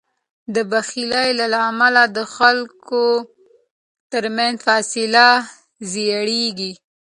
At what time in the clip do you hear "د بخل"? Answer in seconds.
0.55-1.11